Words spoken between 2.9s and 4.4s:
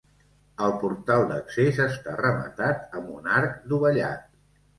amb un arc dovellat.